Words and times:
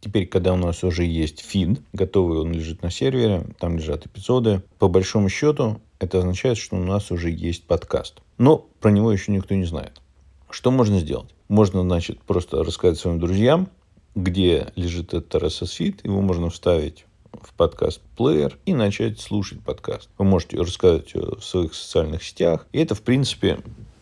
Теперь, 0.00 0.26
когда 0.26 0.54
у 0.54 0.56
нас 0.56 0.82
уже 0.82 1.04
есть 1.04 1.40
фид, 1.40 1.80
готовый, 1.92 2.38
он 2.38 2.52
лежит 2.52 2.82
на 2.82 2.90
сервере, 2.90 3.46
там 3.58 3.76
лежат 3.76 4.06
эпизоды, 4.06 4.62
по 4.78 4.88
большому 4.88 5.28
счету 5.28 5.80
это 5.98 6.18
означает, 6.18 6.56
что 6.56 6.76
у 6.76 6.82
нас 6.82 7.10
уже 7.10 7.30
есть 7.30 7.64
подкаст. 7.64 8.22
Но 8.38 8.66
про 8.80 8.90
него 8.90 9.12
еще 9.12 9.32
никто 9.32 9.54
не 9.54 9.66
знает. 9.66 10.00
Что 10.48 10.70
можно 10.70 10.98
сделать? 10.98 11.34
Можно, 11.48 11.82
значит, 11.82 12.20
просто 12.22 12.64
рассказать 12.64 12.98
своим 12.98 13.20
друзьям, 13.20 13.68
где 14.14 14.72
лежит 14.76 15.12
этот 15.12 15.34
RSS-фид, 15.34 16.04
его 16.04 16.20
можно 16.22 16.48
вставить 16.48 17.04
в 17.32 17.52
подкаст-плеер 17.54 18.58
и 18.64 18.74
начать 18.74 19.20
слушать 19.20 19.62
подкаст. 19.62 20.08
Вы 20.18 20.24
можете 20.24 20.56
рассказать 20.56 21.14
в 21.14 21.40
своих 21.40 21.74
социальных 21.74 22.24
сетях. 22.24 22.66
И 22.72 22.78
это, 22.78 22.94
в 22.94 23.02
принципе, 23.02 23.58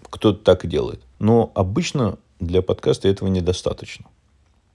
кто-то 0.08 0.42
так 0.42 0.64
и 0.64 0.68
делает. 0.68 1.02
Но 1.18 1.50
обычно 1.54 2.18
для 2.40 2.62
подкаста 2.62 3.08
этого 3.08 3.28
недостаточно. 3.28 4.06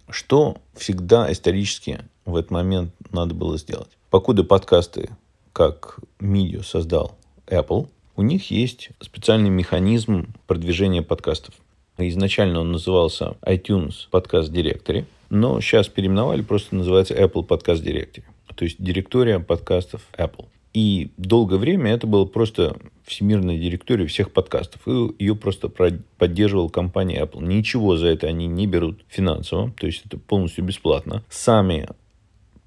Что 0.09 0.57
всегда 0.75 1.31
исторически 1.31 1.99
в 2.25 2.35
этот 2.35 2.51
момент 2.51 2.93
надо 3.11 3.33
было 3.33 3.57
сделать? 3.57 3.89
Покуда 4.09 4.43
подкасты 4.43 5.09
как 5.53 5.99
медиа 6.19 6.63
создал 6.63 7.15
Apple, 7.47 7.87
у 8.15 8.21
них 8.21 8.51
есть 8.51 8.89
специальный 8.99 9.49
механизм 9.49 10.33
продвижения 10.47 11.01
подкастов. 11.01 11.55
Изначально 11.97 12.59
он 12.59 12.71
назывался 12.71 13.37
iTunes 13.41 14.07
Podcast 14.11 14.51
Directory, 14.51 15.05
но 15.29 15.59
сейчас 15.61 15.87
переименовали, 15.87 16.41
просто 16.41 16.75
называется 16.75 17.13
Apple 17.15 17.47
Podcast 17.47 17.83
Directory. 17.83 18.23
То 18.55 18.65
есть 18.65 18.77
директория 18.79 19.39
подкастов 19.39 20.01
Apple. 20.13 20.45
И 20.73 21.11
долгое 21.17 21.57
время 21.57 21.91
это 21.91 22.07
было 22.07 22.25
просто 22.25 22.77
всемирная 23.05 23.57
директория 23.57 24.07
всех 24.07 24.31
подкастов. 24.31 24.81
И 24.87 25.15
ее 25.19 25.35
просто 25.35 25.69
поддерживала 25.69 26.69
компания 26.69 27.21
Apple. 27.21 27.43
Ничего 27.43 27.97
за 27.97 28.07
это 28.07 28.27
они 28.27 28.47
не 28.47 28.65
берут 28.65 29.05
финансово. 29.07 29.71
То 29.79 29.85
есть 29.85 30.03
это 30.05 30.17
полностью 30.17 30.63
бесплатно. 30.63 31.23
Сами 31.29 31.87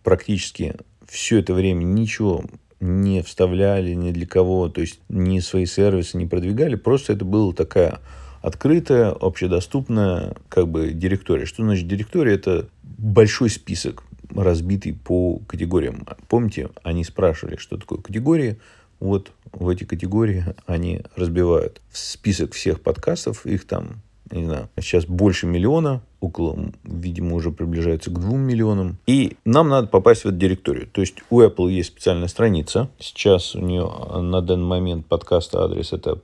практически 0.05 0.74
все 1.09 1.38
это 1.38 1.52
время 1.52 1.84
ничего 1.84 2.45
не 2.80 3.23
вставляли 3.23 3.93
ни 3.95 4.10
для 4.10 4.27
кого, 4.27 4.68
то 4.68 4.80
есть 4.80 5.01
ни 5.09 5.40
свои 5.40 5.66
сервисы 5.66 6.16
не 6.18 6.27
продвигали, 6.27 6.74
просто 6.74 7.15
это 7.15 7.24
была 7.24 7.52
такая 7.52 8.01
открытая, 8.43 9.10
общедоступная 9.10 10.37
как 10.49 10.68
бы 10.68 10.93
директория. 10.93 11.46
Что 11.46 11.65
значит 11.65 11.88
директория? 11.88 12.34
Это 12.34 12.68
большой 12.82 13.51
список 13.51 14.04
разбитый 14.38 14.95
по 14.95 15.38
категориям. 15.46 16.06
Помните, 16.29 16.70
они 16.82 17.04
спрашивали, 17.04 17.56
что 17.56 17.76
такое 17.76 18.01
категории. 18.01 18.59
Вот 19.01 19.32
в 19.52 19.68
эти 19.68 19.84
категории 19.84 20.45
они 20.66 21.02
разбивают 21.16 21.80
список 21.93 22.54
всех 22.54 22.80
подкастов. 22.80 23.45
Их 23.46 23.66
там, 23.66 24.02
не 24.30 24.46
знаю, 24.46 24.68
сейчас 24.80 25.04
больше 25.04 25.46
миллиона. 25.46 26.02
Около, 26.20 26.73
видимо, 26.82 27.34
уже 27.34 27.51
приближается 27.51 28.10
к 28.10 28.18
двум 28.18 28.40
миллионам. 28.40 28.96
И 29.06 29.37
нам 29.45 29.68
надо 29.68 29.88
попасть 29.88 30.23
в 30.23 30.26
эту 30.26 30.37
директорию. 30.37 30.88
То 30.88 31.00
есть 31.00 31.16
у 31.30 31.40
Apple 31.43 31.71
есть 31.71 31.90
специальная 31.90 32.28
страница. 32.28 32.88
Сейчас 32.98 33.54
у 33.54 33.60
нее 33.60 33.88
на 34.21 34.40
данный 34.40 34.66
момент 34.66 35.06
подкаста 35.06 35.65
адрес 35.65 35.93
это 35.93 36.21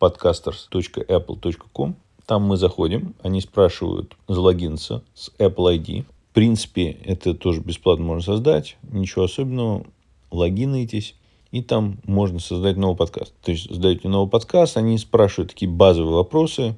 podcasters.apple.com. 0.00 1.96
Там 2.26 2.42
мы 2.42 2.56
заходим, 2.58 3.14
они 3.22 3.40
спрашивают 3.40 4.16
залогиниться 4.28 5.02
с 5.14 5.30
Apple 5.38 5.78
ID 5.78 6.04
принципе, 6.38 6.96
это 7.04 7.34
тоже 7.34 7.60
бесплатно 7.60 8.04
можно 8.04 8.22
создать. 8.22 8.76
Ничего 8.92 9.24
особенного. 9.24 9.84
Логинаетесь. 10.30 11.16
И 11.50 11.62
там 11.62 11.98
можно 12.04 12.38
создать 12.38 12.76
новый 12.76 12.96
подкаст. 12.96 13.34
То 13.42 13.50
есть, 13.50 13.66
создаете 13.66 14.06
новый 14.06 14.30
подкаст, 14.30 14.76
они 14.76 14.96
спрашивают 14.98 15.50
такие 15.50 15.68
базовые 15.68 16.14
вопросы. 16.14 16.76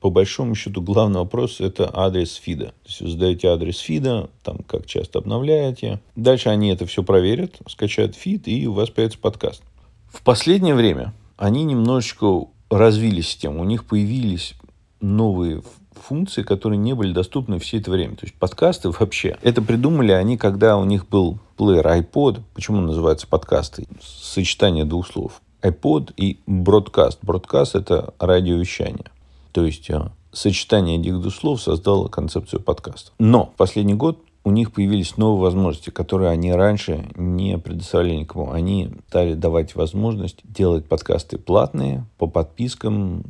По 0.00 0.10
большому 0.10 0.56
счету, 0.56 0.82
главный 0.82 1.20
вопрос– 1.20 1.60
это 1.60 1.88
адрес 1.94 2.34
фида. 2.34 2.74
То 2.82 2.88
есть, 2.88 3.00
вы 3.00 3.10
задаете 3.10 3.50
адрес 3.50 3.78
фида, 3.78 4.30
там, 4.42 4.58
как 4.66 4.86
часто 4.86 5.20
обновляете. 5.20 6.00
Дальше 6.16 6.48
они 6.48 6.70
это 6.70 6.84
все 6.84 7.04
проверят, 7.04 7.56
скачают 7.68 8.16
фид, 8.16 8.48
и 8.48 8.66
у 8.66 8.72
вас 8.72 8.90
появится 8.90 9.20
подкаст. 9.20 9.62
В 10.12 10.24
последнее 10.24 10.74
время 10.74 11.14
они 11.36 11.62
немножечко 11.62 12.46
развили 12.68 13.20
систему. 13.20 13.60
У 13.60 13.64
них 13.64 13.84
появились 13.84 14.56
новые 15.00 15.62
функции, 15.92 16.42
которые 16.42 16.78
не 16.78 16.94
были 16.94 17.12
доступны 17.12 17.58
все 17.58 17.78
это 17.78 17.90
время. 17.90 18.16
То 18.16 18.26
есть 18.26 18.34
подкасты 18.34 18.90
вообще. 18.90 19.36
Это 19.42 19.62
придумали 19.62 20.12
они, 20.12 20.36
когда 20.36 20.76
у 20.76 20.84
них 20.84 21.08
был 21.08 21.38
плеер 21.56 21.86
iPod. 21.86 22.42
Почему 22.54 22.78
он 22.78 22.86
называется 22.86 23.26
подкасты? 23.26 23.86
Сочетание 24.02 24.84
двух 24.84 25.06
слов. 25.06 25.40
iPod 25.62 26.12
и 26.16 26.38
broadcast. 26.46 27.18
Broadcast– 27.22 27.70
это 27.74 28.14
радиовещание. 28.18 29.06
То 29.52 29.64
есть 29.64 29.90
э, 29.90 30.10
сочетание 30.32 31.00
этих 31.00 31.20
двух 31.20 31.34
слов 31.34 31.60
создало 31.60 32.08
концепцию 32.08 32.62
подкаста. 32.62 33.10
Но 33.18 33.46
в 33.46 33.56
последний 33.56 33.94
год 33.94 34.20
у 34.44 34.50
них 34.50 34.72
появились 34.72 35.16
новые 35.16 35.42
возможности, 35.42 35.90
которые 35.90 36.30
они 36.30 36.52
раньше 36.52 37.06
не 37.16 37.58
предоставляли 37.58 38.16
никому. 38.16 38.50
Они 38.50 38.90
стали 39.08 39.34
давать 39.34 39.74
возможность 39.74 40.38
делать 40.44 40.86
подкасты 40.86 41.38
платные, 41.38 42.06
по 42.16 42.26
подпискам, 42.26 43.24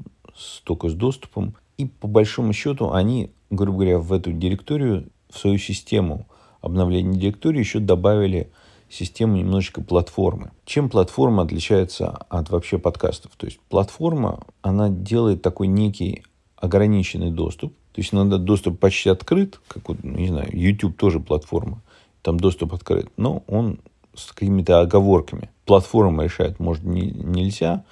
только 0.65 0.89
с 0.89 0.95
доступом. 0.95 1.55
И 1.77 1.87
по 1.87 2.09
большому 2.09 2.53
счету 2.53 2.93
они, 2.93 3.31
грубо 3.51 3.79
говоря, 3.79 3.99
в 3.99 4.13
эту 4.13 4.33
директорию, 4.33 5.09
в 5.31 5.39
свою 5.39 5.59
систему 5.59 6.27
обновления 6.61 7.19
директории 7.19 7.61
еще 7.61 7.79
добавили 7.79 8.51
систему 8.89 9.37
немножечко 9.37 9.83
платформы. 9.83 10.51
Чем 10.65 10.89
платформа 10.89 11.43
отличается 11.43 12.09
от 12.29 12.51
вообще 12.51 12.79
подкастов? 12.79 13.33
То 13.37 13.47
есть 13.47 13.61
платформа, 13.69 14.41
она 14.63 14.89
делает 14.89 15.43
такой 15.43 15.67
некий 15.67 16.25
ограниченный 16.57 17.31
доступ. 17.31 17.75
То 17.93 18.01
есть 18.01 18.15
иногда 18.15 18.39
доступ 18.39 18.79
почти 18.79 19.11
открыт, 19.11 19.61
как 19.69 19.89
вот, 19.89 19.99
ну, 20.03 20.19
не 20.19 20.29
знаю, 20.29 20.49
YouTube 20.53 20.97
тоже 20.97 21.21
платформа, 21.21 21.83
там 22.23 22.39
доступ 22.39 22.73
открыт, 22.73 23.11
но 23.17 23.43
он 23.47 23.81
с 24.15 24.33
какими-то 24.33 24.81
оговорками. 24.81 25.51
Платформа 25.65 26.25
решает, 26.25 26.59
может, 26.61 26.85
не, 26.85 27.11
нельзя, 27.11 27.85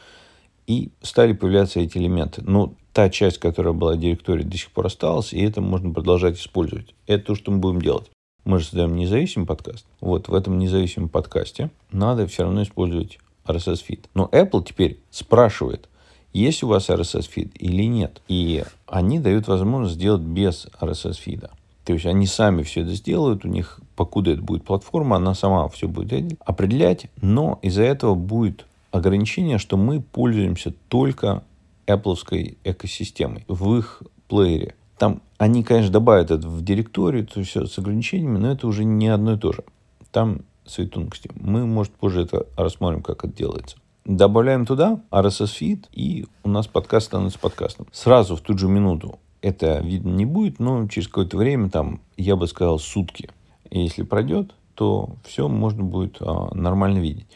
и 0.66 0.90
стали 1.02 1.32
появляться 1.32 1.80
эти 1.80 1.98
элементы. 1.98 2.42
Но 2.44 2.74
та 2.92 3.08
часть, 3.10 3.38
которая 3.38 3.72
была 3.72 3.94
в 3.94 4.00
директории, 4.00 4.42
до 4.42 4.56
сих 4.56 4.70
пор 4.70 4.86
осталась, 4.86 5.32
и 5.32 5.40
это 5.40 5.60
можно 5.60 5.92
продолжать 5.92 6.38
использовать. 6.38 6.94
Это 7.06 7.26
то, 7.26 7.34
что 7.34 7.50
мы 7.50 7.58
будем 7.58 7.80
делать. 7.80 8.10
Мы 8.44 8.58
же 8.58 8.66
создаем 8.66 8.96
независимый 8.96 9.46
подкаст. 9.46 9.86
Вот 10.00 10.28
в 10.28 10.34
этом 10.34 10.58
независимом 10.58 11.08
подкасте 11.08 11.70
надо 11.90 12.26
все 12.26 12.44
равно 12.44 12.62
использовать 12.62 13.18
RSS 13.44 13.84
feed. 13.88 14.04
Но 14.14 14.28
Apple 14.32 14.64
теперь 14.64 15.00
спрашивает, 15.10 15.88
есть 16.32 16.62
у 16.62 16.68
вас 16.68 16.88
RSS 16.88 17.28
feed 17.34 17.56
или 17.58 17.84
нет. 17.84 18.22
И 18.28 18.64
они 18.86 19.18
дают 19.18 19.48
возможность 19.48 19.96
сделать 19.96 20.22
без 20.22 20.68
RSS 20.80 21.18
feed. 21.24 21.50
То 21.84 21.92
есть 21.92 22.04
они 22.06 22.26
сами 22.26 22.62
все 22.62 22.82
это 22.82 22.94
сделают, 22.94 23.44
у 23.44 23.48
них, 23.48 23.80
покуда 23.94 24.32
это 24.32 24.42
будет 24.42 24.64
платформа, 24.64 25.16
она 25.16 25.34
сама 25.34 25.68
все 25.68 25.86
будет 25.86 26.36
определять, 26.44 27.06
но 27.22 27.60
из-за 27.62 27.82
этого 27.84 28.16
будет 28.16 28.66
ограничение, 28.96 29.58
что 29.58 29.76
мы 29.76 30.00
пользуемся 30.00 30.72
только 30.88 31.44
Apple 31.86 32.56
экосистемой 32.64 33.44
в 33.48 33.76
их 33.76 34.02
плеере. 34.28 34.74
Там 34.98 35.22
они, 35.38 35.62
конечно, 35.62 35.92
добавят 35.92 36.30
это 36.30 36.48
в 36.48 36.62
директорию, 36.62 37.26
то 37.26 37.40
есть 37.40 37.56
с 37.56 37.78
ограничениями, 37.78 38.38
но 38.38 38.52
это 38.52 38.66
уже 38.66 38.84
не 38.84 39.08
одно 39.08 39.34
и 39.34 39.38
то 39.38 39.52
же. 39.52 39.64
Там 40.10 40.40
свои 40.64 40.86
тонкости. 40.86 41.30
Мы, 41.34 41.66
может, 41.66 41.92
позже 41.92 42.22
это 42.22 42.46
рассмотрим, 42.56 43.02
как 43.02 43.24
это 43.24 43.34
делается. 43.34 43.76
Добавляем 44.04 44.66
туда 44.66 45.00
RSS 45.10 45.50
feed, 45.60 45.84
и 45.92 46.26
у 46.44 46.48
нас 46.48 46.66
подкаст 46.66 47.06
становится 47.06 47.38
подкастом. 47.38 47.86
Сразу 47.92 48.36
в 48.36 48.40
ту 48.40 48.56
же 48.56 48.68
минуту 48.68 49.18
это 49.42 49.80
видно 49.80 50.10
не 50.10 50.24
будет, 50.24 50.58
но 50.58 50.86
через 50.88 51.08
какое-то 51.08 51.36
время, 51.36 51.70
там, 51.70 52.00
я 52.16 52.36
бы 52.36 52.46
сказал, 52.46 52.78
сутки. 52.78 53.30
И 53.70 53.80
если 53.80 54.02
пройдет, 54.02 54.54
то 54.74 55.10
все 55.24 55.48
можно 55.48 55.82
будет 55.82 56.18
а, 56.20 56.54
нормально 56.54 56.98
видеть. 56.98 57.26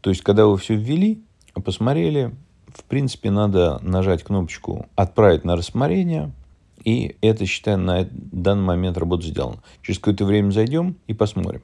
То 0.00 0.10
есть, 0.10 0.22
когда 0.22 0.46
вы 0.46 0.56
все 0.56 0.74
ввели, 0.74 1.22
посмотрели, 1.54 2.34
в 2.74 2.84
принципе, 2.84 3.30
надо 3.30 3.78
нажать 3.82 4.22
кнопочку 4.22 4.86
«Отправить 4.94 5.44
на 5.44 5.56
рассмотрение», 5.56 6.32
и 6.84 7.16
это, 7.20 7.44
считаю, 7.44 7.78
на 7.78 8.08
данный 8.10 8.62
момент 8.62 8.96
работа 8.96 9.26
сделана. 9.26 9.62
Через 9.82 9.98
какое-то 9.98 10.24
время 10.24 10.50
зайдем 10.50 10.96
и 11.06 11.14
посмотрим. 11.14 11.58